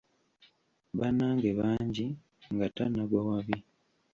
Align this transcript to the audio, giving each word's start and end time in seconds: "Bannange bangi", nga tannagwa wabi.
"Bannange 0.97 1.49
bangi", 1.59 2.05
nga 2.53 2.67
tannagwa 2.75 3.19
wabi. 3.29 3.57